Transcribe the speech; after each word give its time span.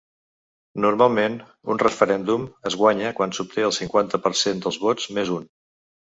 Normalment, 0.85 1.33
un 1.73 1.81
referèndum 1.83 2.47
es 2.69 2.77
guanya 2.83 3.11
quan 3.19 3.35
s’obté 3.39 3.65
el 3.67 3.75
cinquanta 3.79 4.21
per 4.25 4.33
cent 4.39 4.63
dels 4.65 4.81
vots 4.87 5.07
més 5.19 5.33
un. 5.37 5.45